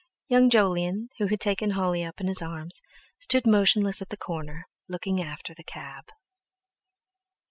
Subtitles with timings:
[0.29, 2.81] Young Jolyon, who had taken Holly up in his arms,
[3.19, 6.05] stood motionless at the corner, looking after the cab.